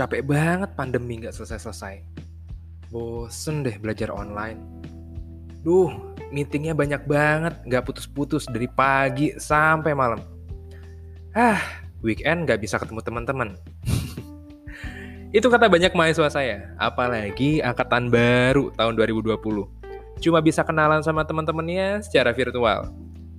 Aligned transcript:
capek 0.00 0.24
banget 0.24 0.72
pandemi 0.72 1.20
nggak 1.20 1.36
selesai-selesai. 1.36 2.00
Bosen 2.88 3.60
deh 3.60 3.76
belajar 3.76 4.08
online. 4.08 4.56
Duh, 5.60 5.92
meetingnya 6.32 6.72
banyak 6.72 7.04
banget, 7.04 7.60
nggak 7.68 7.84
putus-putus 7.84 8.48
dari 8.48 8.64
pagi 8.64 9.36
sampai 9.36 9.92
malam. 9.92 10.24
Ah, 11.36 11.60
weekend 12.00 12.48
nggak 12.48 12.64
bisa 12.64 12.80
ketemu 12.80 13.04
teman-teman. 13.04 13.60
Itu 15.36 15.52
kata 15.52 15.68
banyak 15.68 15.92
mahasiswa 15.92 16.32
saya, 16.32 16.72
apalagi 16.80 17.60
angkatan 17.60 18.08
baru 18.08 18.72
tahun 18.72 18.96
2020. 18.96 19.36
Cuma 20.24 20.40
bisa 20.40 20.64
kenalan 20.64 21.04
sama 21.04 21.28
teman-temannya 21.28 22.00
secara 22.00 22.32
virtual. 22.32 22.88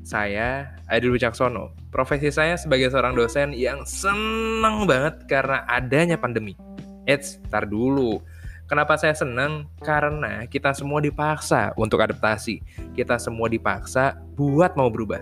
Saya, 0.01 0.73
Adil 0.89 1.13
Wicaksono, 1.13 1.77
profesi 1.93 2.33
saya 2.33 2.57
sebagai 2.57 2.89
seorang 2.89 3.13
dosen 3.13 3.53
yang 3.53 3.85
seneng 3.85 4.89
banget 4.89 5.29
karena 5.29 5.61
adanya 5.69 6.17
pandemi. 6.17 6.57
Eits, 7.05 7.37
tar 7.53 7.69
dulu. 7.69 8.21
Kenapa 8.65 8.95
saya 8.95 9.13
seneng? 9.13 9.67
Karena 9.83 10.47
kita 10.47 10.71
semua 10.71 11.03
dipaksa 11.03 11.75
untuk 11.75 11.99
adaptasi. 12.01 12.63
Kita 12.95 13.19
semua 13.19 13.51
dipaksa 13.51 14.17
buat 14.33 14.73
mau 14.79 14.87
berubah. 14.87 15.21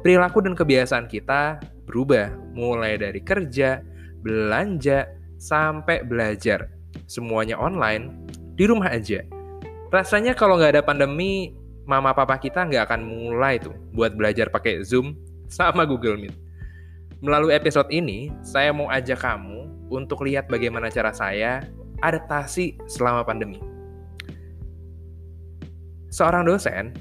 Perilaku 0.00 0.40
dan 0.40 0.56
kebiasaan 0.56 1.06
kita 1.06 1.60
berubah, 1.84 2.32
mulai 2.56 2.96
dari 2.96 3.20
kerja, 3.20 3.84
belanja, 4.24 5.04
sampai 5.36 6.02
belajar. 6.02 6.72
Semuanya 7.06 7.60
online, 7.60 8.26
di 8.56 8.64
rumah 8.66 8.90
aja. 8.90 9.22
Rasanya 9.88 10.32
kalau 10.36 10.56
nggak 10.56 10.80
ada 10.80 10.84
pandemi, 10.84 11.54
mama 11.88 12.12
papa 12.12 12.36
kita 12.36 12.68
nggak 12.68 12.84
akan 12.84 13.00
mulai 13.08 13.56
tuh 13.56 13.72
buat 13.96 14.12
belajar 14.12 14.52
pakai 14.52 14.84
Zoom 14.84 15.16
sama 15.48 15.88
Google 15.88 16.20
Meet. 16.20 16.36
Melalui 17.24 17.56
episode 17.56 17.88
ini, 17.88 18.28
saya 18.44 18.70
mau 18.76 18.92
ajak 18.92 19.24
kamu 19.24 19.88
untuk 19.88 20.22
lihat 20.22 20.52
bagaimana 20.52 20.92
cara 20.92 21.10
saya 21.16 21.64
adaptasi 22.04 22.76
selama 22.84 23.24
pandemi. 23.24 23.58
Seorang 26.12 26.44
dosen, 26.44 26.92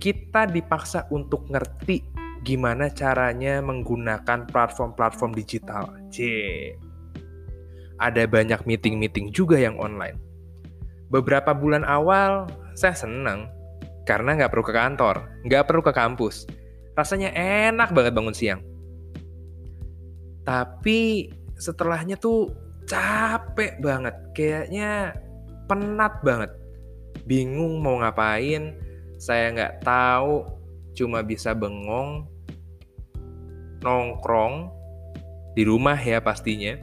kita 0.00 0.48
dipaksa 0.48 1.04
untuk 1.12 1.44
ngerti 1.52 2.02
gimana 2.42 2.88
caranya 2.88 3.60
menggunakan 3.60 4.48
platform-platform 4.48 5.36
digital. 5.36 5.92
C 6.08 6.24
ada 7.98 8.24
banyak 8.30 8.62
meeting-meeting 8.62 9.34
juga 9.34 9.58
yang 9.58 9.76
online. 9.76 10.16
Beberapa 11.10 11.50
bulan 11.50 11.82
awal, 11.82 12.46
saya 12.78 12.94
senang 12.94 13.57
karena 14.08 14.32
nggak 14.40 14.48
perlu 14.48 14.64
ke 14.64 14.72
kantor, 14.72 15.16
nggak 15.44 15.64
perlu 15.68 15.84
ke 15.84 15.92
kampus. 15.92 16.48
Rasanya 16.96 17.28
enak 17.68 17.92
banget 17.92 18.16
bangun 18.16 18.32
siang. 18.32 18.64
Tapi 20.48 21.28
setelahnya 21.60 22.16
tuh 22.16 22.48
capek 22.88 23.76
banget, 23.84 24.16
kayaknya 24.32 25.12
penat 25.68 26.24
banget. 26.24 26.48
Bingung 27.28 27.84
mau 27.84 28.00
ngapain, 28.00 28.72
saya 29.20 29.52
nggak 29.52 29.84
tahu, 29.84 30.48
cuma 30.96 31.20
bisa 31.20 31.52
bengong, 31.52 32.24
nongkrong, 33.84 34.72
di 35.52 35.68
rumah 35.68 36.00
ya 36.00 36.24
pastinya 36.24 36.80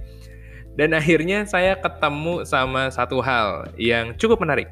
dan 0.76 0.92
akhirnya 0.92 1.48
saya 1.48 1.80
ketemu 1.80 2.44
sama 2.44 2.92
satu 2.92 3.24
hal 3.24 3.72
yang 3.80 4.12
cukup 4.20 4.44
menarik. 4.44 4.68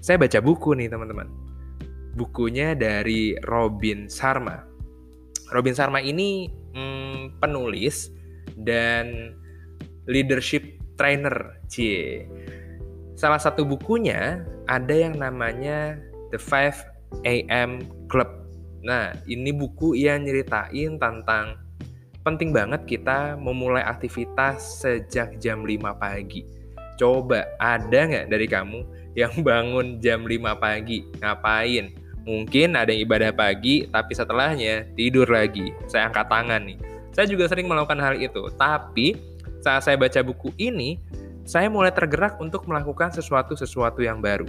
Saya 0.00 0.16
baca 0.16 0.40
buku 0.40 0.72
nih 0.72 0.88
teman-teman. 0.88 1.28
Bukunya 2.16 2.72
dari 2.72 3.36
Robin 3.44 4.08
Sharma. 4.08 4.64
Robin 5.52 5.76
Sharma 5.76 6.00
ini 6.00 6.48
hmm, 6.72 7.36
penulis 7.36 8.08
dan 8.56 9.36
leadership 10.08 10.80
trainer. 10.96 11.60
Cie. 11.68 12.24
Salah 13.14 13.36
satu 13.36 13.68
bukunya 13.68 14.40
ada 14.64 14.96
yang 14.96 15.20
namanya 15.20 16.00
The 16.32 16.40
5 16.40 17.22
AM 17.28 17.84
Club. 18.08 18.48
Nah, 18.80 19.12
ini 19.28 19.52
buku 19.52 20.00
yang 20.00 20.24
nyeritain 20.24 20.96
tentang 20.96 21.60
penting 22.24 22.56
banget 22.56 22.88
kita 22.88 23.36
memulai 23.36 23.84
aktivitas 23.84 24.80
sejak 24.80 25.36
jam 25.36 25.68
5 25.68 25.92
pagi. 26.00 26.48
Coba 26.96 27.44
ada 27.60 28.00
nggak 28.08 28.32
dari 28.32 28.48
kamu 28.48 28.80
yang 29.18 29.32
bangun 29.46 29.98
jam 29.98 30.22
5 30.26 30.56
pagi? 30.56 31.06
Ngapain? 31.18 31.90
Mungkin 32.28 32.76
ada 32.76 32.92
yang 32.92 33.08
ibadah 33.08 33.32
pagi, 33.32 33.88
tapi 33.88 34.12
setelahnya 34.12 34.86
tidur 34.94 35.26
lagi. 35.26 35.72
Saya 35.88 36.12
angkat 36.12 36.28
tangan 36.28 36.62
nih. 36.68 36.78
Saya 37.10 37.26
juga 37.26 37.48
sering 37.50 37.66
melakukan 37.66 37.98
hal 37.98 38.14
itu. 38.20 38.46
Tapi 38.54 39.18
saat 39.64 39.82
saya 39.88 39.96
baca 39.96 40.20
buku 40.22 40.52
ini, 40.60 41.00
saya 41.48 41.66
mulai 41.72 41.90
tergerak 41.90 42.38
untuk 42.38 42.68
melakukan 42.68 43.10
sesuatu-sesuatu 43.10 44.04
yang 44.04 44.22
baru. 44.22 44.46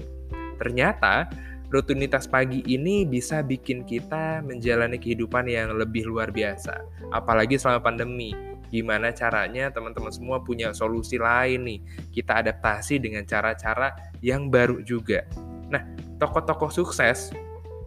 Ternyata 0.61 1.31
rutinitas 1.71 2.27
pagi 2.27 2.61
ini 2.67 3.07
bisa 3.07 3.39
bikin 3.41 3.87
kita 3.87 4.43
menjalani 4.43 4.99
kehidupan 4.99 5.47
yang 5.47 5.73
lebih 5.73 6.05
luar 6.05 6.29
biasa. 6.29 6.77
Apalagi 7.15 7.55
selama 7.55 7.81
pandemi. 7.81 8.35
Gimana 8.71 9.11
caranya 9.11 9.67
teman-teman 9.69 10.09
semua 10.09 10.39
punya 10.39 10.71
solusi 10.71 11.19
lain 11.19 11.67
nih. 11.67 11.79
Kita 12.09 12.39
adaptasi 12.39 13.03
dengan 13.03 13.27
cara-cara 13.27 13.91
yang 14.23 14.47
baru 14.47 14.79
juga. 14.81 15.27
Nah, 15.67 15.83
tokoh-tokoh 16.17 16.71
sukses, 16.71 17.35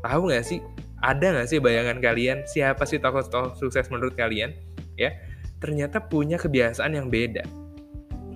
tahu 0.05 0.29
nggak 0.29 0.45
sih? 0.45 0.61
Ada 1.01 1.41
nggak 1.41 1.49
sih 1.49 1.59
bayangan 1.61 1.99
kalian? 2.05 2.45
Siapa 2.45 2.85
sih 2.85 3.01
tokoh-tokoh 3.01 3.57
sukses 3.57 3.89
menurut 3.89 4.13
kalian? 4.13 4.53
Ya, 4.95 5.17
ternyata 5.59 6.05
punya 6.05 6.37
kebiasaan 6.37 6.93
yang 6.93 7.09
beda 7.09 7.43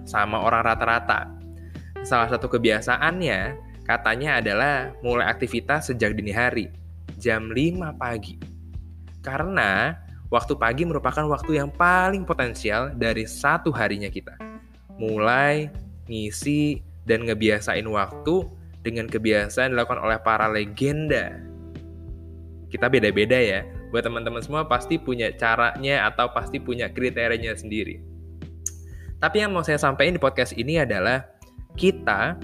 sama 0.08 0.40
orang 0.40 0.64
rata-rata. 0.64 1.28
Salah 2.02 2.32
satu 2.32 2.48
kebiasaannya 2.48 3.68
Katanya 3.88 4.44
adalah 4.44 4.92
mulai 5.00 5.32
aktivitas 5.32 5.88
sejak 5.88 6.12
dini 6.12 6.28
hari, 6.28 6.68
jam 7.16 7.48
5 7.48 7.96
pagi. 7.96 8.36
Karena 9.24 9.96
waktu 10.28 10.54
pagi 10.56 10.84
merupakan 10.84 11.24
waktu 11.28 11.60
yang 11.60 11.72
paling 11.72 12.24
potensial 12.24 12.92
dari 12.92 13.24
satu 13.24 13.72
harinya 13.72 14.08
kita. 14.12 14.36
Mulai 15.00 15.72
ngisi 16.08 16.80
dan 17.08 17.24
ngebiasain 17.24 17.84
waktu 17.88 18.44
dengan 18.84 19.08
kebiasaan 19.08 19.72
dilakukan 19.72 20.00
oleh 20.00 20.18
para 20.20 20.48
legenda. 20.48 21.40
Kita 22.68 22.92
beda-beda 22.92 23.36
ya. 23.36 23.64
Buat 23.88 24.04
teman-teman 24.04 24.44
semua 24.44 24.68
pasti 24.68 25.00
punya 25.00 25.32
caranya 25.32 26.04
atau 26.12 26.28
pasti 26.28 26.60
punya 26.60 26.92
kriterianya 26.92 27.56
sendiri. 27.56 28.04
Tapi 29.18 29.40
yang 29.40 29.56
mau 29.56 29.64
saya 29.64 29.80
sampaikan 29.80 30.14
di 30.14 30.22
podcast 30.22 30.52
ini 30.54 30.76
adalah 30.76 31.24
kita 31.74 32.36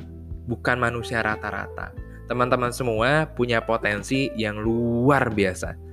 bukan 0.49 0.81
manusia 0.81 1.21
rata-rata. 1.21 1.93
Teman-teman 2.25 2.73
semua 2.73 3.29
punya 3.29 3.61
potensi 3.61 4.33
yang 4.33 4.57
luar 4.57 5.29
biasa. 5.29 5.84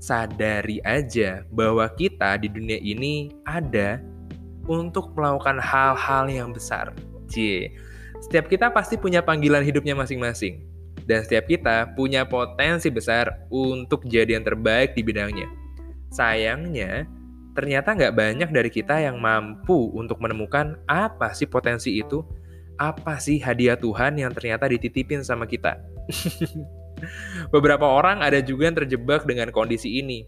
Sadari 0.00 0.80
aja 0.80 1.44
bahwa 1.52 1.84
kita 1.92 2.40
di 2.40 2.48
dunia 2.48 2.80
ini 2.80 3.28
ada 3.44 4.00
untuk 4.64 5.12
melakukan 5.12 5.60
hal-hal 5.60 6.24
yang 6.32 6.50
besar. 6.56 6.96
C. 7.28 7.68
Setiap 8.24 8.48
kita 8.48 8.72
pasti 8.72 8.96
punya 8.96 9.20
panggilan 9.20 9.60
hidupnya 9.60 9.92
masing-masing. 9.92 10.64
Dan 11.04 11.20
setiap 11.20 11.44
kita 11.48 11.92
punya 11.92 12.24
potensi 12.24 12.88
besar 12.88 13.44
untuk 13.52 14.08
jadi 14.08 14.40
yang 14.40 14.44
terbaik 14.44 14.96
di 14.96 15.04
bidangnya. 15.04 15.48
Sayangnya, 16.08 17.04
ternyata 17.52 17.92
nggak 17.92 18.16
banyak 18.16 18.48
dari 18.52 18.70
kita 18.72 19.04
yang 19.04 19.20
mampu 19.20 19.92
untuk 19.92 20.16
menemukan 20.22 20.80
apa 20.88 21.36
sih 21.36 21.44
potensi 21.44 22.00
itu 22.00 22.24
apa 22.80 23.20
sih 23.20 23.36
hadiah 23.36 23.76
Tuhan 23.76 24.16
yang 24.16 24.32
ternyata 24.32 24.64
dititipin 24.64 25.20
sama 25.20 25.44
kita? 25.44 25.76
Beberapa 27.54 27.84
orang 27.84 28.20
ada 28.24 28.38
juga 28.40 28.68
yang 28.68 28.76
terjebak 28.78 29.24
dengan 29.24 29.50
kondisi 29.50 30.00
ini. 30.00 30.24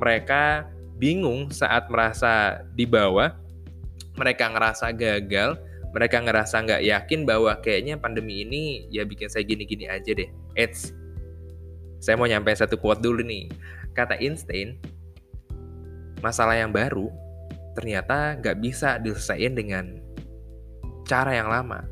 Mereka 0.00 0.68
bingung 1.00 1.48
saat 1.48 1.88
merasa 1.88 2.60
di 2.76 2.84
bawah, 2.84 3.32
mereka 4.20 4.52
ngerasa 4.52 4.92
gagal, 4.92 5.56
mereka 5.96 6.20
ngerasa 6.20 6.60
nggak 6.62 6.82
yakin 6.84 7.20
bahwa 7.24 7.56
kayaknya 7.64 7.96
pandemi 7.96 8.44
ini 8.44 8.86
ya 8.92 9.02
bikin 9.08 9.26
saya 9.32 9.42
gini-gini 9.42 9.88
aja 9.88 10.12
deh. 10.12 10.28
Eits, 10.54 10.92
saya 11.98 12.20
mau 12.20 12.28
nyampe 12.28 12.52
satu 12.52 12.76
quote 12.76 13.00
dulu 13.00 13.24
nih. 13.24 13.48
Kata 13.96 14.20
Einstein, 14.20 14.76
masalah 16.20 16.60
yang 16.60 16.70
baru 16.70 17.08
ternyata 17.74 18.36
nggak 18.36 18.60
bisa 18.60 19.00
diselesaikan 19.00 19.56
dengan 19.56 19.84
cara 21.08 21.32
yang 21.32 21.48
lama. 21.48 21.88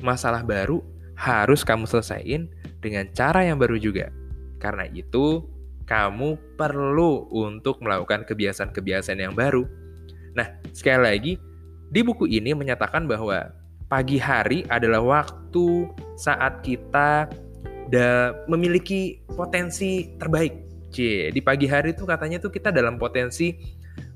Masalah 0.00 0.46
baru 0.46 0.80
harus 1.18 1.66
kamu 1.66 1.86
selesaiin 1.90 2.50
dengan 2.84 3.08
cara 3.16 3.48
yang 3.48 3.56
baru 3.56 3.80
juga. 3.80 4.12
Karena 4.60 4.84
itu, 4.92 5.40
kamu 5.88 6.56
perlu 6.60 7.28
untuk 7.32 7.80
melakukan 7.80 8.28
kebiasaan-kebiasaan 8.28 9.20
yang 9.20 9.32
baru. 9.32 9.64
Nah, 10.36 10.48
sekali 10.76 11.00
lagi, 11.00 11.32
di 11.88 12.00
buku 12.04 12.28
ini 12.28 12.52
menyatakan 12.52 13.08
bahwa 13.08 13.52
pagi 13.88 14.20
hari 14.20 14.64
adalah 14.68 15.00
waktu 15.00 15.88
saat 16.16 16.60
kita 16.60 17.28
memiliki 18.50 19.22
potensi 19.38 20.18
terbaik. 20.18 20.66
C, 20.90 21.30
di 21.30 21.38
pagi 21.42 21.66
hari 21.70 21.94
itu 21.94 22.02
katanya 22.06 22.42
tuh 22.42 22.50
kita 22.50 22.70
dalam 22.74 22.98
potensi 22.98 23.54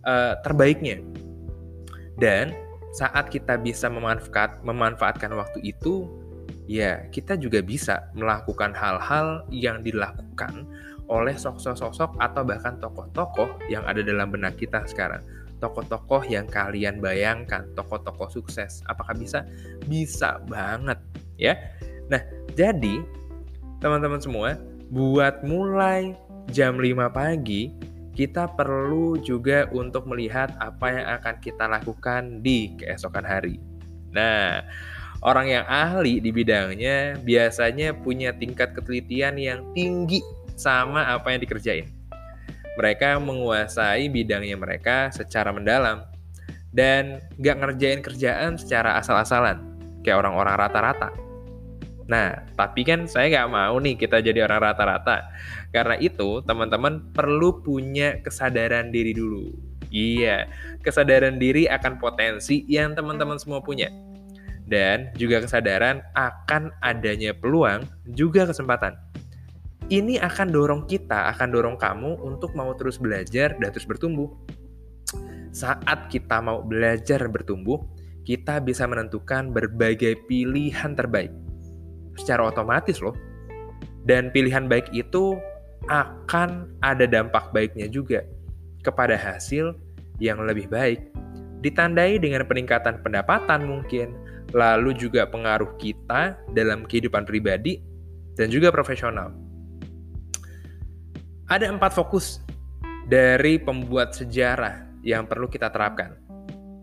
uh, 0.06 0.34
terbaiknya. 0.42 0.98
Dan 2.18 2.50
saat 2.94 3.30
kita 3.30 3.58
bisa 3.58 3.86
memanfaat, 3.86 4.66
memanfaatkan 4.66 5.30
waktu 5.34 5.62
itu, 5.62 6.10
ya 6.68 7.08
kita 7.08 7.40
juga 7.40 7.64
bisa 7.64 8.12
melakukan 8.12 8.76
hal-hal 8.76 9.48
yang 9.48 9.80
dilakukan 9.80 10.68
oleh 11.08 11.32
sosok-sosok 11.32 12.20
atau 12.20 12.44
bahkan 12.44 12.76
tokoh-tokoh 12.76 13.48
yang 13.72 13.82
ada 13.88 14.04
dalam 14.04 14.28
benak 14.28 14.60
kita 14.60 14.84
sekarang. 14.84 15.24
Tokoh-tokoh 15.58 16.28
yang 16.28 16.46
kalian 16.46 17.00
bayangkan, 17.02 17.66
tokoh-tokoh 17.74 18.30
sukses. 18.30 18.84
Apakah 18.86 19.16
bisa? 19.16 19.42
Bisa 19.88 20.38
banget, 20.46 21.00
ya. 21.40 21.58
Nah, 22.12 22.22
jadi 22.54 23.02
teman-teman 23.82 24.22
semua, 24.22 24.60
buat 24.92 25.42
mulai 25.42 26.14
jam 26.52 26.78
5 26.78 27.10
pagi 27.10 27.72
kita 28.18 28.50
perlu 28.50 29.14
juga 29.22 29.70
untuk 29.70 30.10
melihat 30.10 30.50
apa 30.58 30.90
yang 30.90 31.06
akan 31.22 31.34
kita 31.38 31.64
lakukan 31.70 32.42
di 32.42 32.74
keesokan 32.74 33.22
hari. 33.22 33.62
Nah, 34.10 34.66
orang 35.22 35.50
yang 35.50 35.64
ahli 35.66 36.22
di 36.22 36.30
bidangnya 36.30 37.18
biasanya 37.22 37.94
punya 37.94 38.30
tingkat 38.34 38.74
ketelitian 38.74 39.34
yang 39.38 39.60
tinggi 39.74 40.22
sama 40.54 41.06
apa 41.10 41.34
yang 41.34 41.40
dikerjain. 41.42 41.86
Mereka 42.78 43.18
menguasai 43.18 44.06
bidangnya 44.06 44.54
mereka 44.54 45.10
secara 45.10 45.50
mendalam 45.50 46.06
dan 46.70 47.18
gak 47.42 47.58
ngerjain 47.58 48.00
kerjaan 48.04 48.54
secara 48.54 49.02
asal-asalan 49.02 49.58
kayak 50.06 50.22
orang-orang 50.22 50.54
rata-rata. 50.54 51.10
Nah, 52.08 52.40
tapi 52.56 52.88
kan 52.88 53.04
saya 53.04 53.28
nggak 53.28 53.50
mau 53.52 53.76
nih 53.76 54.00
kita 54.00 54.24
jadi 54.24 54.48
orang 54.48 54.72
rata-rata. 54.72 55.28
Karena 55.68 56.00
itu, 56.00 56.40
teman-teman 56.48 57.04
perlu 57.12 57.60
punya 57.60 58.16
kesadaran 58.24 58.88
diri 58.88 59.12
dulu. 59.12 59.52
Iya, 59.92 60.48
kesadaran 60.80 61.36
diri 61.36 61.68
akan 61.68 62.00
potensi 62.00 62.64
yang 62.64 62.96
teman-teman 62.96 63.36
semua 63.36 63.60
punya. 63.60 63.92
Dan 64.68 65.08
juga 65.16 65.40
kesadaran 65.40 66.04
akan 66.12 66.76
adanya 66.84 67.32
peluang, 67.32 67.88
juga 68.12 68.44
kesempatan. 68.44 68.92
Ini 69.88 70.20
akan 70.20 70.52
dorong 70.52 70.82
kita, 70.84 71.32
akan 71.32 71.48
dorong 71.48 71.76
kamu 71.80 72.20
untuk 72.20 72.52
mau 72.52 72.68
terus 72.76 73.00
belajar 73.00 73.56
dan 73.56 73.72
terus 73.72 73.88
bertumbuh. 73.88 74.28
Saat 75.48 76.12
kita 76.12 76.44
mau 76.44 76.60
belajar 76.60 77.24
bertumbuh, 77.32 77.80
kita 78.28 78.60
bisa 78.60 78.84
menentukan 78.84 79.48
berbagai 79.48 80.28
pilihan 80.28 80.92
terbaik 80.92 81.32
secara 82.20 82.44
otomatis 82.52 83.00
loh. 83.00 83.16
Dan 84.04 84.28
pilihan 84.28 84.68
baik 84.68 84.92
itu 84.92 85.40
akan 85.88 86.68
ada 86.84 87.08
dampak 87.08 87.48
baiknya 87.56 87.88
juga 87.88 88.20
kepada 88.84 89.16
hasil 89.16 89.72
yang 90.20 90.44
lebih 90.44 90.68
baik. 90.68 91.00
Ditandai 91.64 92.20
dengan 92.20 92.44
peningkatan 92.44 93.00
pendapatan 93.00 93.64
mungkin, 93.64 94.12
lalu 94.54 94.96
juga 94.96 95.28
pengaruh 95.28 95.76
kita 95.76 96.36
dalam 96.52 96.84
kehidupan 96.88 97.28
pribadi 97.28 97.80
dan 98.36 98.48
juga 98.48 98.72
profesional. 98.72 99.34
Ada 101.48 101.72
empat 101.72 101.96
fokus 101.96 102.44
dari 103.08 103.56
pembuat 103.56 104.12
sejarah 104.12 104.84
yang 105.00 105.24
perlu 105.24 105.48
kita 105.48 105.72
terapkan. 105.72 106.16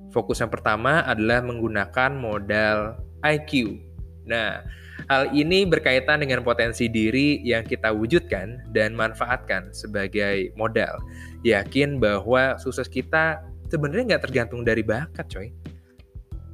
Fokus 0.09 0.41
yang 0.41 0.49
pertama 0.49 1.05
adalah 1.05 1.43
menggunakan 1.45 2.11
modal 2.17 2.97
IQ. 3.21 3.77
Nah, 4.25 4.65
Hal 5.05 5.29
ini 5.37 5.69
berkaitan 5.69 6.25
dengan 6.25 6.41
potensi 6.41 6.89
diri 6.89 7.37
yang 7.45 7.61
kita 7.61 7.93
wujudkan 7.93 8.73
dan 8.73 8.97
manfaatkan 8.97 9.69
sebagai 9.69 10.49
modal. 10.57 10.97
Yakin 11.45 12.01
bahwa 12.01 12.57
sukses 12.57 12.89
kita 12.89 13.45
sebenarnya 13.69 14.15
nggak 14.15 14.23
tergantung 14.25 14.65
dari 14.65 14.81
bakat, 14.81 15.29
coy. 15.29 15.53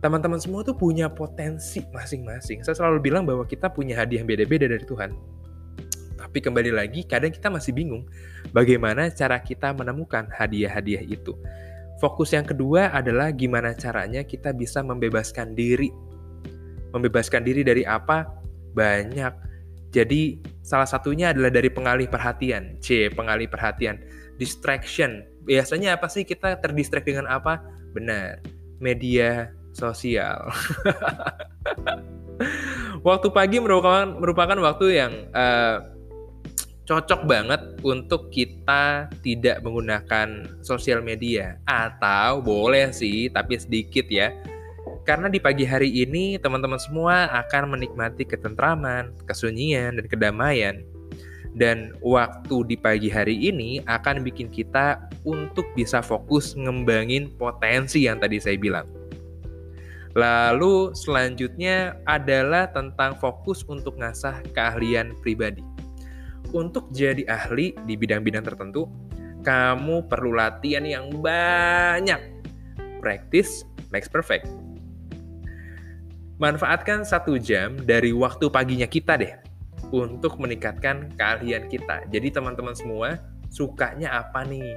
Teman-teman 0.02 0.42
semua 0.42 0.66
tuh 0.66 0.74
punya 0.74 1.06
potensi 1.14 1.86
masing-masing. 1.94 2.66
Saya 2.66 2.74
selalu 2.74 3.06
bilang 3.06 3.24
bahwa 3.24 3.46
kita 3.46 3.70
punya 3.70 4.02
hadiah 4.02 4.26
beda-beda 4.26 4.66
dari 4.66 4.82
Tuhan. 4.82 5.14
Tapi 6.18 6.38
kembali 6.42 6.74
lagi, 6.74 7.06
kadang 7.06 7.30
kita 7.30 7.54
masih 7.54 7.70
bingung 7.74 8.10
bagaimana 8.50 9.14
cara 9.14 9.38
kita 9.38 9.74
menemukan 9.78 10.26
hadiah-hadiah 10.34 11.06
itu. 11.06 11.38
Fokus 12.02 12.34
yang 12.34 12.50
kedua 12.50 12.90
adalah 12.90 13.30
gimana 13.30 13.78
caranya 13.78 14.26
kita 14.26 14.50
bisa 14.58 14.82
membebaskan 14.82 15.54
diri. 15.54 15.94
Membebaskan 16.98 17.46
diri 17.46 17.62
dari 17.62 17.86
apa? 17.86 18.42
banyak. 18.72 19.34
Jadi 19.92 20.40
salah 20.64 20.88
satunya 20.88 21.36
adalah 21.36 21.52
dari 21.52 21.68
pengalih 21.68 22.08
perhatian. 22.08 22.80
C, 22.80 23.12
pengalih 23.12 23.52
perhatian. 23.52 24.00
Distraction. 24.40 25.28
Biasanya 25.44 26.00
apa 26.00 26.08
sih 26.08 26.24
kita 26.24 26.58
terdistract 26.64 27.06
dengan 27.06 27.28
apa? 27.28 27.60
Benar, 27.92 28.40
media 28.80 29.52
sosial. 29.74 30.52
waktu 33.08 33.28
pagi 33.34 33.58
merupakan 33.58 34.18
merupakan 34.18 34.58
waktu 34.62 34.86
yang 35.02 35.12
uh, 35.34 35.82
cocok 36.86 37.24
banget 37.24 37.62
untuk 37.86 38.28
kita 38.34 39.08
tidak 39.22 39.64
menggunakan 39.64 40.60
sosial 40.66 41.00
media 41.00 41.62
atau 41.64 42.42
boleh 42.42 42.92
sih 42.92 43.32
tapi 43.32 43.56
sedikit 43.56 44.10
ya 44.12 44.34
karena 45.02 45.34
di 45.34 45.42
pagi 45.42 45.66
hari 45.66 45.90
ini 45.90 46.38
teman-teman 46.38 46.78
semua 46.78 47.26
akan 47.46 47.74
menikmati 47.74 48.22
ketentraman, 48.22 49.10
kesunyian, 49.26 49.98
dan 49.98 50.06
kedamaian. 50.06 50.76
Dan 51.52 51.98
waktu 52.00 52.64
di 52.64 52.78
pagi 52.80 53.10
hari 53.12 53.36
ini 53.36 53.84
akan 53.84 54.24
bikin 54.24 54.48
kita 54.48 55.04
untuk 55.28 55.68
bisa 55.76 56.00
fokus 56.00 56.56
ngembangin 56.56 57.34
potensi 57.36 58.08
yang 58.08 58.22
tadi 58.24 58.40
saya 58.40 58.56
bilang. 58.56 59.01
Lalu 60.12 60.92
selanjutnya 60.92 61.96
adalah 62.04 62.68
tentang 62.72 63.16
fokus 63.18 63.64
untuk 63.68 63.96
ngasah 64.00 64.44
keahlian 64.52 65.16
pribadi. 65.24 65.64
Untuk 66.52 66.92
jadi 66.92 67.24
ahli 67.32 67.72
di 67.88 67.96
bidang-bidang 67.96 68.44
tertentu, 68.44 68.92
kamu 69.46 70.12
perlu 70.12 70.36
latihan 70.36 70.84
yang 70.84 71.08
banyak. 71.24 72.20
Practice 73.00 73.64
makes 73.90 74.12
perfect 74.12 74.46
manfaatkan 76.42 77.06
satu 77.06 77.38
jam 77.38 77.78
dari 77.86 78.10
waktu 78.10 78.50
paginya 78.50 78.90
kita 78.90 79.14
deh 79.14 79.38
untuk 79.94 80.42
meningkatkan 80.42 81.14
keahlian 81.14 81.70
kita. 81.70 82.02
Jadi 82.10 82.34
teman-teman 82.34 82.74
semua 82.74 83.22
sukanya 83.54 84.26
apa 84.26 84.42
nih? 84.50 84.74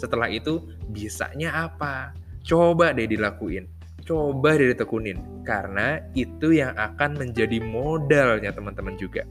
Setelah 0.00 0.32
itu 0.32 0.72
bisanya 0.88 1.68
apa? 1.68 2.16
Coba 2.40 2.96
deh 2.96 3.04
dilakuin. 3.04 3.68
Coba 4.02 4.58
deh 4.58 4.74
ditekunin. 4.74 5.44
Karena 5.46 6.02
itu 6.12 6.54
yang 6.54 6.74
akan 6.74 7.18
menjadi 7.18 7.62
modalnya 7.62 8.50
teman-teman 8.50 8.98
juga. 8.98 9.22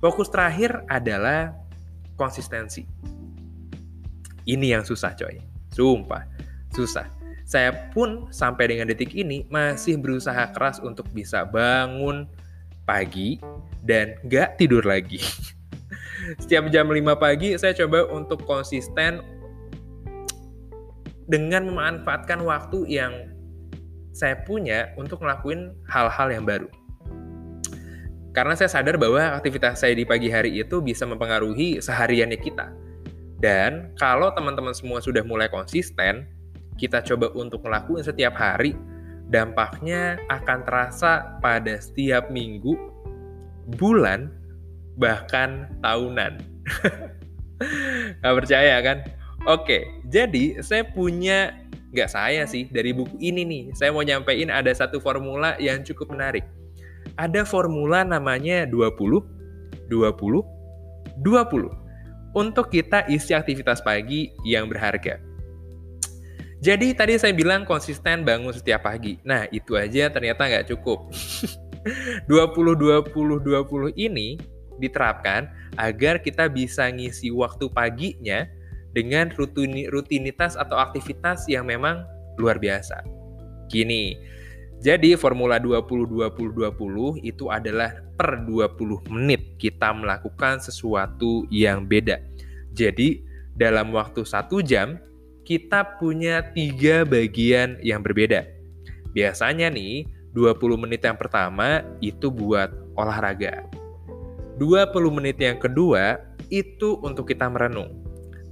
Fokus 0.00 0.32
terakhir 0.32 0.82
adalah 0.90 1.54
konsistensi. 2.18 2.82
Ini 4.48 4.78
yang 4.78 4.82
susah 4.82 5.14
coy. 5.14 5.38
Sumpah, 5.72 6.26
susah 6.74 7.22
saya 7.52 7.92
pun 7.92 8.32
sampai 8.32 8.72
dengan 8.72 8.88
detik 8.88 9.12
ini 9.12 9.44
masih 9.52 10.00
berusaha 10.00 10.48
keras 10.56 10.80
untuk 10.80 11.04
bisa 11.12 11.44
bangun 11.44 12.24
pagi 12.88 13.36
dan 13.84 14.16
gak 14.24 14.56
tidur 14.56 14.80
lagi. 14.80 15.20
Setiap 16.42 16.70
jam 16.72 16.88
5 16.88 17.02
pagi 17.18 17.52
saya 17.60 17.76
coba 17.84 18.08
untuk 18.08 18.46
konsisten 18.48 19.20
dengan 21.26 21.68
memanfaatkan 21.68 22.40
waktu 22.40 22.88
yang 22.88 23.12
saya 24.12 24.38
punya 24.44 24.92
untuk 25.00 25.24
ngelakuin 25.24 25.72
hal-hal 25.88 26.28
yang 26.28 26.44
baru. 26.44 26.68
Karena 28.32 28.56
saya 28.56 28.72
sadar 28.72 28.96
bahwa 28.96 29.36
aktivitas 29.36 29.84
saya 29.84 29.92
di 29.92 30.08
pagi 30.08 30.32
hari 30.32 30.56
itu 30.56 30.80
bisa 30.80 31.04
mempengaruhi 31.04 31.84
sehariannya 31.84 32.40
kita. 32.40 32.72
Dan 33.42 33.92
kalau 34.00 34.32
teman-teman 34.32 34.72
semua 34.72 35.04
sudah 35.04 35.20
mulai 35.20 35.52
konsisten, 35.52 36.24
kita 36.80 37.04
coba 37.04 37.28
untuk 37.36 37.60
melakukan 37.66 38.06
setiap 38.06 38.32
hari, 38.38 38.72
dampaknya 39.28 40.16
akan 40.32 40.64
terasa 40.64 41.36
pada 41.44 41.76
setiap 41.76 42.32
minggu, 42.32 42.72
bulan, 43.76 44.32
bahkan 44.96 45.68
tahunan. 45.84 46.40
Gak 48.24 48.34
percaya 48.38 48.80
kan? 48.80 48.98
Oke, 49.44 49.90
jadi 50.06 50.62
saya 50.62 50.86
punya, 50.86 51.50
nggak 51.92 52.10
saya 52.10 52.48
sih, 52.48 52.66
dari 52.72 52.96
buku 52.96 53.20
ini 53.20 53.44
nih, 53.44 53.62
saya 53.76 53.92
mau 53.92 54.00
nyampein 54.00 54.48
ada 54.48 54.72
satu 54.72 54.98
formula 54.98 55.54
yang 55.60 55.84
cukup 55.84 56.16
menarik. 56.16 56.42
Ada 57.20 57.44
formula 57.44 58.00
namanya 58.02 58.64
20, 58.64 59.20
20, 59.92 59.92
20. 61.20 61.68
Untuk 62.32 62.72
kita 62.72 63.04
isi 63.12 63.36
aktivitas 63.36 63.84
pagi 63.84 64.32
yang 64.48 64.64
berharga. 64.72 65.20
Jadi 66.62 66.96
tadi 66.96 67.18
saya 67.20 67.36
bilang 67.36 67.68
konsisten 67.68 68.24
bangun 68.24 68.54
setiap 68.56 68.88
pagi. 68.88 69.20
Nah, 69.26 69.44
itu 69.52 69.76
aja 69.76 70.08
ternyata 70.08 70.48
nggak 70.48 70.72
cukup. 70.72 71.12
20-20-20 72.30 73.98
ini 73.98 74.38
diterapkan 74.78 75.50
agar 75.76 76.22
kita 76.22 76.46
bisa 76.46 76.86
ngisi 76.88 77.34
waktu 77.34 77.66
paginya 77.68 78.46
dengan 78.92 79.32
rutinitas 79.34 80.56
atau 80.56 80.76
aktivitas 80.76 81.48
yang 81.48 81.68
memang 81.68 82.04
luar 82.36 82.60
biasa. 82.60 83.00
Gini, 83.72 84.16
jadi 84.82 85.14
formula 85.14 85.62
20-20-20 85.62 87.22
itu 87.22 87.46
adalah 87.48 88.02
per 88.18 88.42
20 88.42 89.06
menit 89.14 89.54
kita 89.56 89.94
melakukan 89.94 90.58
sesuatu 90.58 91.46
yang 91.54 91.86
beda. 91.86 92.18
Jadi 92.74 93.22
dalam 93.54 93.94
waktu 93.94 94.26
satu 94.26 94.58
jam 94.58 94.98
kita 95.46 96.02
punya 96.02 96.50
tiga 96.50 97.06
bagian 97.06 97.78
yang 97.78 98.02
berbeda. 98.02 98.42
Biasanya 99.14 99.70
nih 99.70 100.10
20 100.34 100.82
menit 100.82 101.06
yang 101.06 101.14
pertama 101.14 101.86
itu 102.02 102.26
buat 102.32 102.74
olahraga. 102.98 103.62
20 104.58 104.90
menit 105.14 105.38
yang 105.38 105.62
kedua 105.62 106.18
itu 106.50 106.98
untuk 107.06 107.30
kita 107.30 107.46
merenung. 107.46 108.01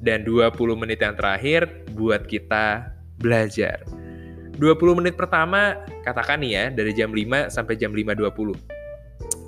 Dan 0.01 0.25
20 0.25 0.57
menit 0.81 1.05
yang 1.05 1.13
terakhir 1.13 1.69
buat 1.93 2.25
kita 2.25 2.89
belajar. 3.21 3.85
20 4.57 4.99
menit 5.01 5.17
pertama, 5.17 5.77
katakan 6.05 6.41
nih 6.41 6.53
ya, 6.53 6.65
dari 6.73 6.93
jam 6.93 7.13
5 7.13 7.53
sampai 7.53 7.77
jam 7.77 7.93
5.20. 7.93 8.57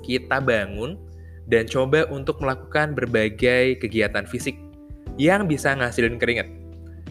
Kita 0.05 0.41
bangun 0.41 0.97
dan 1.45 1.69
coba 1.69 2.07
untuk 2.09 2.39
melakukan 2.39 2.95
berbagai 2.95 3.81
kegiatan 3.81 4.25
fisik 4.25 4.57
yang 5.21 5.45
bisa 5.45 5.75
ngasilin 5.77 6.17
keringat. 6.17 6.49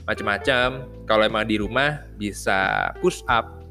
Macam-macam, 0.03 0.91
kalau 1.07 1.23
emang 1.23 1.47
di 1.47 1.63
rumah 1.63 2.03
bisa 2.19 2.91
push 2.99 3.23
up, 3.31 3.63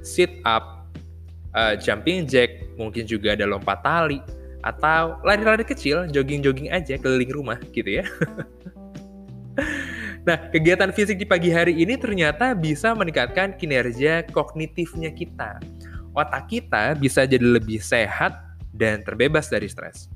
sit 0.00 0.40
up, 0.48 0.88
uh, 1.52 1.76
jumping 1.76 2.24
jack, 2.24 2.48
mungkin 2.80 3.04
juga 3.04 3.36
ada 3.36 3.44
lompat 3.44 3.84
tali, 3.84 4.24
atau 4.64 5.20
lari-lari 5.22 5.62
kecil, 5.62 6.08
jogging-jogging 6.08 6.72
aja 6.72 6.96
keliling 6.96 7.30
rumah 7.30 7.60
gitu 7.76 8.00
ya. 8.00 8.04
nah, 10.28 10.36
kegiatan 10.52 10.92
fisik 10.92 11.16
di 11.16 11.24
pagi 11.24 11.48
hari 11.48 11.72
ini 11.72 11.96
ternyata 11.96 12.52
bisa 12.52 12.92
meningkatkan 12.92 13.56
kinerja 13.56 14.28
kognitifnya 14.28 15.08
kita. 15.08 15.56
Otak 16.12 16.52
kita 16.52 16.92
bisa 17.00 17.24
jadi 17.24 17.40
lebih 17.40 17.80
sehat 17.80 18.36
dan 18.76 19.00
terbebas 19.00 19.48
dari 19.48 19.72
stres. 19.72 20.12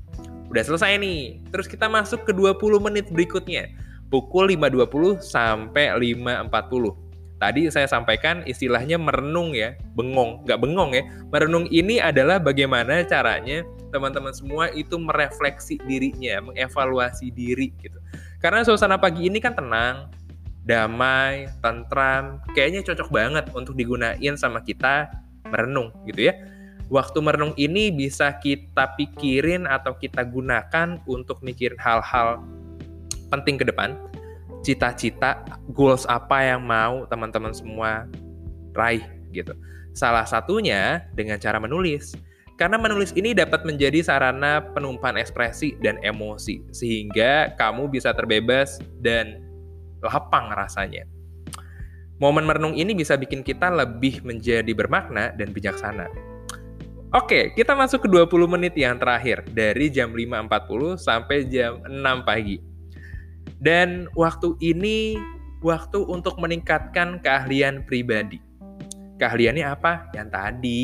Udah 0.53 0.61
selesai 0.61 1.01
nih, 1.01 1.41
terus 1.49 1.65
kita 1.65 1.89
masuk 1.89 2.29
ke 2.29 2.31
20 2.31 2.77
menit 2.77 3.09
berikutnya. 3.09 3.73
Pukul 4.13 4.53
5.20 4.53 5.25
sampai 5.25 5.89
5.40 5.97 7.03
tadi 7.43 7.67
saya 7.67 7.91
sampaikan 7.91 8.39
istilahnya 8.47 8.95
merenung 8.95 9.51
ya, 9.51 9.75
bengong, 9.99 10.47
nggak 10.47 10.59
bengong 10.63 10.91
ya. 10.95 11.03
Merenung 11.27 11.67
ini 11.67 11.99
adalah 11.99 12.39
bagaimana 12.39 13.03
caranya 13.03 13.67
teman-teman 13.91 14.31
semua 14.31 14.71
itu 14.71 14.95
merefleksi 14.95 15.75
dirinya, 15.83 16.39
mengevaluasi 16.39 17.35
diri 17.35 17.75
gitu. 17.83 17.99
Karena 18.43 18.59
suasana 18.67 18.99
pagi 18.99 19.31
ini 19.31 19.39
kan 19.39 19.55
tenang, 19.55 20.11
damai, 20.67 21.47
tentram, 21.63 22.43
kayaknya 22.51 22.83
cocok 22.83 23.07
banget 23.07 23.45
untuk 23.55 23.71
digunain 23.79 24.35
sama 24.35 24.59
kita 24.59 25.07
merenung 25.47 25.95
gitu 26.03 26.27
ya. 26.27 26.35
Waktu 26.91 27.23
merenung 27.23 27.55
ini 27.55 27.87
bisa 27.87 28.35
kita 28.43 28.99
pikirin 28.99 29.63
atau 29.63 29.95
kita 29.95 30.27
gunakan 30.27 30.99
untuk 31.07 31.39
mikirin 31.39 31.79
hal-hal 31.79 32.43
penting 33.31 33.55
ke 33.55 33.63
depan 33.63 33.95
cita-cita, 34.63 35.43
goals 35.71 36.07
apa 36.07 36.43
yang 36.43 36.63
mau 36.63 37.03
teman-teman 37.07 37.51
semua 37.51 38.07
raih 38.75 39.03
gitu. 39.35 39.55
Salah 39.95 40.27
satunya 40.27 41.07
dengan 41.15 41.39
cara 41.39 41.59
menulis. 41.59 42.15
Karena 42.53 42.77
menulis 42.77 43.11
ini 43.17 43.33
dapat 43.33 43.65
menjadi 43.65 44.05
sarana 44.05 44.61
penumpahan 44.77 45.17
ekspresi 45.17 45.73
dan 45.81 45.97
emosi 46.05 46.61
sehingga 46.69 47.57
kamu 47.57 47.89
bisa 47.89 48.13
terbebas 48.13 48.77
dan 49.01 49.41
lapang 50.05 50.53
rasanya. 50.53 51.09
Momen 52.21 52.45
merenung 52.45 52.77
ini 52.77 52.93
bisa 52.93 53.17
bikin 53.17 53.41
kita 53.41 53.73
lebih 53.73 54.21
menjadi 54.21 54.69
bermakna 54.71 55.33
dan 55.33 55.49
bijaksana. 55.49 56.07
Oke, 57.13 57.53
kita 57.53 57.77
masuk 57.77 58.05
ke 58.05 58.09
20 58.09 58.49
menit 58.49 58.73
yang 58.73 58.97
terakhir 58.97 59.45
dari 59.53 59.89
jam 59.89 60.13
5.40 60.13 60.97
sampai 60.97 61.45
jam 61.45 61.77
6 61.85 62.25
pagi. 62.25 62.57
Dan 63.61 64.09
waktu 64.17 64.57
ini 64.61 65.17
waktu 65.61 65.99
untuk 66.05 66.37
meningkatkan 66.37 67.21
keahlian 67.21 67.85
pribadi. 67.85 68.41
Keahliannya 69.21 69.65
apa? 69.65 70.09
Yang 70.17 70.29
tadi 70.33 70.79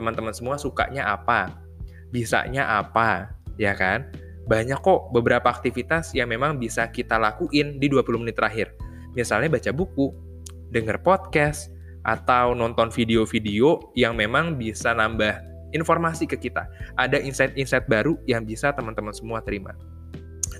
teman-teman 0.00 0.32
semua 0.32 0.56
sukanya 0.56 1.12
apa? 1.12 1.60
Bisanya 2.08 2.80
apa? 2.80 3.36
Ya 3.60 3.76
kan? 3.76 4.08
Banyak 4.48 4.80
kok 4.80 5.12
beberapa 5.12 5.52
aktivitas 5.52 6.16
yang 6.16 6.32
memang 6.32 6.56
bisa 6.56 6.88
kita 6.88 7.20
lakuin 7.20 7.76
di 7.76 7.92
20 7.92 8.24
menit 8.24 8.40
terakhir. 8.40 8.72
Misalnya 9.12 9.52
baca 9.52 9.70
buku, 9.70 10.08
denger 10.72 11.04
podcast, 11.04 11.68
atau 12.08 12.56
nonton 12.56 12.88
video-video 12.88 13.92
yang 13.92 14.16
memang 14.16 14.56
bisa 14.56 14.96
nambah 14.96 15.36
informasi 15.76 16.24
ke 16.24 16.40
kita. 16.40 16.64
Ada 16.96 17.20
insight-insight 17.20 17.84
baru 17.84 18.16
yang 18.24 18.48
bisa 18.48 18.72
teman-teman 18.72 19.12
semua 19.12 19.44
terima 19.44 19.76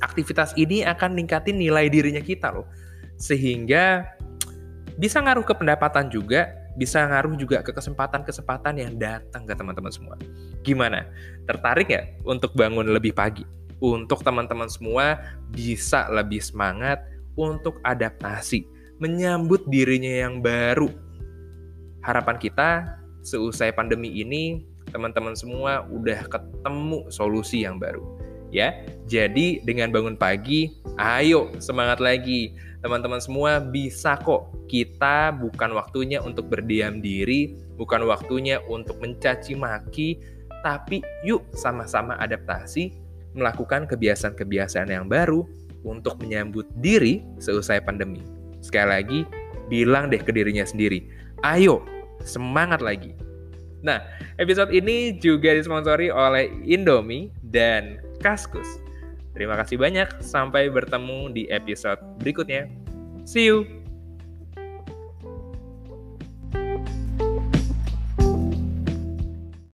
aktivitas 0.00 0.56
ini 0.56 0.82
akan 0.82 1.14
ningkatin 1.14 1.60
nilai 1.60 1.86
dirinya 1.92 2.20
kita 2.20 2.50
loh. 2.50 2.66
Sehingga 3.20 4.08
bisa 4.96 5.20
ngaruh 5.20 5.44
ke 5.44 5.54
pendapatan 5.54 6.08
juga, 6.08 6.50
bisa 6.78 7.02
ngaruh 7.06 7.34
juga 7.34 7.62
ke 7.64 7.74
kesempatan-kesempatan 7.74 8.74
yang 8.78 8.92
datang 8.98 9.46
ke 9.46 9.54
teman-teman 9.54 9.90
semua. 9.90 10.16
Gimana? 10.62 11.06
Tertarik 11.48 11.90
ya 11.90 12.06
untuk 12.22 12.54
bangun 12.54 12.90
lebih 12.90 13.14
pagi? 13.14 13.46
Untuk 13.80 14.20
teman-teman 14.20 14.68
semua 14.68 15.18
bisa 15.50 16.04
lebih 16.12 16.44
semangat 16.44 17.00
untuk 17.34 17.80
adaptasi, 17.82 18.68
menyambut 19.00 19.64
dirinya 19.72 20.28
yang 20.28 20.44
baru. 20.44 20.92
Harapan 22.04 22.36
kita 22.36 23.00
seusai 23.24 23.72
pandemi 23.72 24.12
ini, 24.20 24.68
teman-teman 24.92 25.32
semua 25.32 25.88
udah 25.88 26.28
ketemu 26.28 27.08
solusi 27.08 27.64
yang 27.64 27.80
baru 27.80 28.04
ya. 28.52 28.74
Jadi 29.06 29.62
dengan 29.64 29.94
bangun 29.94 30.18
pagi, 30.18 30.74
ayo 30.98 31.50
semangat 31.62 32.02
lagi. 32.02 32.52
Teman-teman 32.80 33.20
semua 33.20 33.60
bisa 33.60 34.16
kok. 34.16 34.48
Kita 34.64 35.36
bukan 35.36 35.76
waktunya 35.76 36.24
untuk 36.24 36.48
berdiam 36.48 37.04
diri, 37.04 37.52
bukan 37.76 38.08
waktunya 38.08 38.60
untuk 38.72 38.96
mencaci 39.04 39.52
maki, 39.52 40.16
tapi 40.64 41.04
yuk 41.24 41.44
sama-sama 41.52 42.16
adaptasi, 42.16 42.96
melakukan 43.36 43.84
kebiasaan-kebiasaan 43.84 44.88
yang 44.88 45.06
baru 45.06 45.44
untuk 45.84 46.20
menyambut 46.20 46.68
diri 46.80 47.24
seusai 47.40 47.84
pandemi. 47.84 48.24
Sekali 48.64 48.88
lagi, 48.88 49.20
bilang 49.68 50.08
deh 50.08 50.20
ke 50.20 50.32
dirinya 50.32 50.64
sendiri, 50.64 51.04
ayo 51.44 51.84
semangat 52.24 52.80
lagi. 52.84 53.16
Nah, 53.80 54.04
episode 54.36 54.76
ini 54.76 55.16
juga 55.16 55.56
disponsori 55.56 56.12
oleh 56.12 56.52
Indomie 56.68 57.32
dan 57.48 57.96
Kaskus. 58.20 58.68
Terima 59.30 59.54
kasih 59.54 59.78
banyak, 59.78 60.20
sampai 60.20 60.68
bertemu 60.68 61.30
di 61.30 61.46
episode 61.48 62.02
berikutnya. 62.18 62.66
See 63.22 63.46
you! 63.46 63.79